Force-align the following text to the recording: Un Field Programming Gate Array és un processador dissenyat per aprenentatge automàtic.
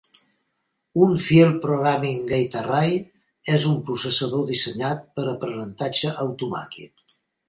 Un 1.07 1.11
Field 1.25 1.57
Programming 1.65 2.23
Gate 2.31 2.57
Array 2.61 2.95
és 3.57 3.67
un 3.73 3.75
processador 3.89 4.47
dissenyat 4.53 5.05
per 5.19 5.27
aprenentatge 5.35 6.15
automàtic. 6.25 7.05